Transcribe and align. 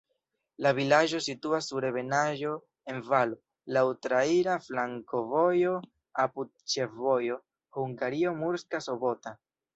La 0.65 0.69
vilaĝo 0.75 1.19
situas 1.25 1.67
sur 1.71 1.85
ebenaĵo 1.89 2.53
en 2.93 3.03
valo, 3.11 3.37
laŭ 3.77 3.83
traira 4.07 4.57
flankovojo 4.69 5.75
apud 6.25 6.51
ĉefvojo 6.75 7.41
Hungario-Murska 7.79 8.85
Sobota. 8.91 9.39